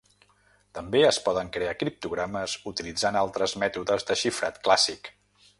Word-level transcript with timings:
També 0.77 1.01
es 1.09 1.19
poden 1.27 1.51
crear 1.57 1.75
criptogrames 1.83 2.57
utilitzant 2.73 3.21
altres 3.23 3.57
mètodes 3.65 4.09
de 4.11 4.21
xifrat 4.23 4.63
clàssic. 4.69 5.17